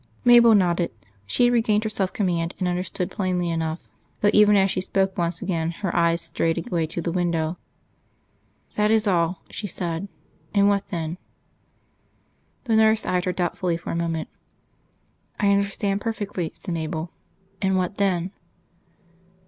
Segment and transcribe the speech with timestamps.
[0.25, 0.89] Mabel nodded.
[1.27, 3.87] She had regained her self command, and understood plainly enough,
[4.21, 7.59] though even as she spoke once again her eyes strayed away to the window.
[8.73, 10.07] "That is all," she said.
[10.55, 11.19] "And what then?"
[12.63, 14.29] The nurse eyed her doubtfully for a moment.
[15.39, 17.11] "I understand perfectly," said Mabel.
[17.61, 18.31] "And what then?"